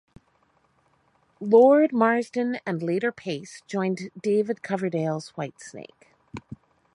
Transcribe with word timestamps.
Lord, 1.39 1.93
Marsden 1.93 2.57
and 2.65 2.81
later 2.81 3.11
Paice 3.11 3.61
joined 3.67 4.09
David 4.19 4.63
Coverdale's 4.63 5.31
Whitesnake. 5.37 6.07